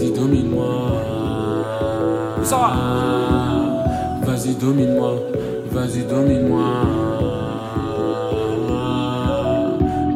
Vas-y, 0.00 0.12
domine-moi. 0.12 0.66
Ça 2.42 2.56
va 2.56 2.70
Vas-y, 4.24 4.54
domine-moi. 4.54 5.12
Vas-y, 5.72 6.02
domine-moi. 6.04 6.64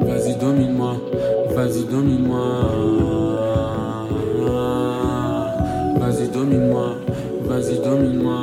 Vas-y, 0.07 0.35
domine-moi. 0.37 0.95
Vas-y, 1.55 1.85
domine-moi. 1.85 2.47
Vas-y, 6.01 6.29
domine-moi. 6.29 6.87
Vas-y, 7.45 7.79
domine-moi. 7.85 8.41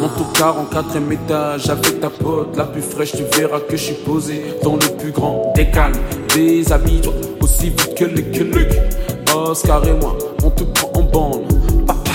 Monte 0.00 0.20
au 0.20 0.32
44 0.32 0.96
étage 1.10 1.68
avec 1.70 2.00
ta 2.00 2.08
pote 2.08 2.56
la 2.56 2.64
plus 2.66 2.82
fraîche, 2.82 3.12
tu 3.16 3.24
verras 3.36 3.58
que 3.58 3.76
je 3.76 3.82
suis 3.82 3.94
posé 4.04 4.44
dans 4.62 4.74
le 4.74 4.96
plus 4.96 5.10
grand 5.10 5.52
décal. 5.56 5.90
Déshabille-toi 6.32 7.12
aussi 7.52 7.70
vite 7.70 7.94
que 7.94 8.04
les 8.04 8.22
Keluc. 8.22 8.68
Oscar 9.34 9.86
et 9.86 9.92
moi, 9.92 10.16
on 10.44 10.50
te 10.50 10.64
prend 10.64 10.90
en 10.94 11.02
bande. 11.02 11.42
Papa, 11.86 12.10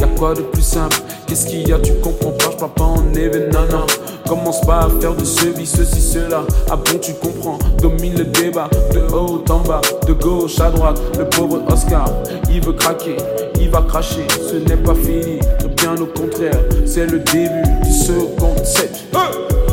y'a 0.00 0.06
quoi 0.18 0.34
de 0.34 0.42
plus 0.42 0.62
simple? 0.62 0.96
Qu'est-ce 1.26 1.46
qu'il 1.46 1.68
y 1.68 1.72
a, 1.72 1.78
tu 1.78 1.92
comprends 2.02 2.32
pas, 2.32 2.50
je 2.52 2.64
pas 2.66 2.84
en 2.84 3.14
événement. 3.14 3.86
Commence 4.26 4.60
pas 4.62 4.80
à 4.80 4.88
faire 5.00 5.14
de 5.14 5.24
ceci, 5.24 5.66
ceci, 5.66 6.00
cela. 6.00 6.44
Ah 6.70 6.76
bon, 6.76 6.98
tu 7.00 7.12
comprends, 7.14 7.58
domine 7.80 8.16
le 8.16 8.24
débat. 8.24 8.68
De 8.92 9.00
haut 9.12 9.44
en 9.48 9.58
bas, 9.60 9.80
de 10.06 10.12
gauche 10.12 10.58
à 10.60 10.70
droite. 10.70 11.00
Le 11.18 11.28
pauvre 11.28 11.62
Oscar, 11.72 12.08
il 12.50 12.60
veut 12.64 12.72
craquer, 12.72 13.16
il 13.60 13.70
va 13.70 13.82
cracher. 13.82 14.26
Ce 14.48 14.56
n'est 14.56 14.76
pas 14.76 14.94
fini, 14.94 15.38
bien 15.76 15.94
au 16.00 16.06
contraire, 16.06 16.60
c'est 16.84 17.06
le 17.06 17.20
début 17.20 17.62
du 17.84 17.92
second 17.92 18.56
set. 18.64 19.04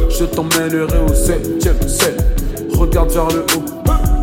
Je 0.10 0.26
t'emmènerai 0.26 1.00
au 1.08 1.14
septième 1.14 1.88
set. 1.88 2.24
Regarde 2.76 3.12
vers 3.12 3.28
le 3.28 3.40
haut, 3.42 3.77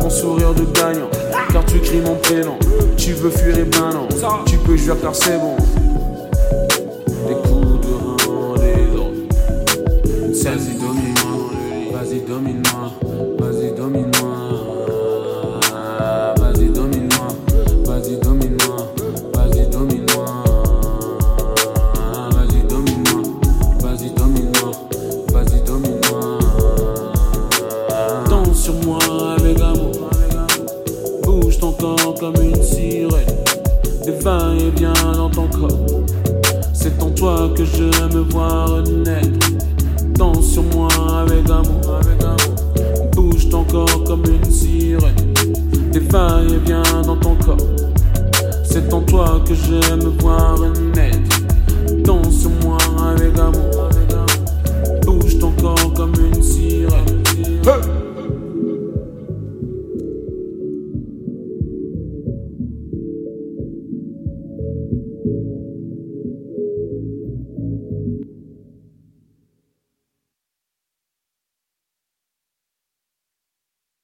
mon 0.05 0.11
sourire 0.11 0.53
de 0.53 0.65
gagnant. 0.65 1.09
Car 1.51 1.65
tu 1.65 1.79
cries 1.79 2.01
mon 2.01 2.15
prénom, 2.15 2.57
tu 2.95 3.13
veux 3.13 3.31
fuir 3.31 3.57
et 3.57 3.63
ben 3.63 3.89
non. 3.91 4.07
Tu 4.45 4.57
peux 4.57 4.77
jouer 4.77 4.93
car 5.01 5.15
c'est 5.15 5.39
bon. 5.39 5.55
Des 7.27 7.33
coups 7.33 7.79
de 7.81 7.93
rein, 8.05 8.55
des 8.59 8.95
ordres. 8.99 9.23
Vas-y, 10.43 10.75
domine-moi, 10.77 11.37
vas-y, 11.91 12.19
domine-moi, 12.21 12.91
vas-y, 13.39 13.71
domine-moi. 13.73 14.35
Vas-y, 16.37 16.67
domine-moi, 16.69 17.27
vas-y, 17.85 18.15
domine-moi, 18.17 18.77
vas-y, 19.33 19.65
domine-moi. 19.71 20.25
Vas-y, 22.35 22.61
domine-moi, 22.67 23.21
vas-y, 23.81 24.09
domine-moi, 24.11 24.71
vas-y, 25.33 25.59
domine-moi. 25.61 26.21
Danse 28.29 28.55
sur 28.55 28.75
moi 28.85 29.24
comme 32.19 32.35
une 32.41 32.63
sirène. 32.63 33.25
Des 34.05 34.11
va-et-vient 34.23 34.93
dans 35.15 35.29
ton 35.29 35.47
corps. 35.47 35.85
C'est 36.73 37.01
en 37.01 37.09
toi 37.11 37.49
que 37.55 37.63
je 37.63 37.83
me 38.15 38.21
voir 38.31 38.81
naître. 38.83 39.51
Danse 40.17 40.45
sur 40.53 40.63
moi 40.63 40.87
avec 41.21 41.49
amour, 41.49 41.95
avec 42.01 42.23
amour. 42.23 43.11
Bouge 43.13 43.49
ton 43.49 43.63
corps 43.65 44.03
comme 44.05 44.23
une 44.25 44.51
sirène. 44.51 45.33
Des 45.91 45.99
va-et-vient 45.99 47.01
dans 47.05 47.17
ton 47.17 47.35
corps. 47.35 47.57
C'est 48.63 48.91
en 48.93 49.01
toi 49.01 49.41
que 49.47 49.53
je 49.53 49.95
me 49.95 50.09
voir 50.21 50.57
naître. 50.95 51.41
Danse 52.03 52.41
sur 52.41 52.51
moi 52.63 52.77
avec 53.09 53.37
amour, 53.37 53.89
avec 53.91 54.11
amour. 54.11 55.01
Bouge 55.05 55.39
ton 55.39 55.51
corps 55.51 55.93
comme 55.93 56.13
une 56.15 56.41
sirène. 56.41 57.21